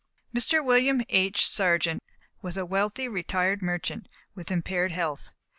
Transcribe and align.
Mr. 0.35 0.65
William 0.65 1.03
H. 1.09 1.47
Sargent 1.47 2.01
was 2.41 2.57
a 2.57 2.65
wealthy, 2.65 3.07
retired 3.07 3.61
merchant, 3.61 4.07
with 4.33 4.49
impaired 4.49 4.93
health. 4.93 5.29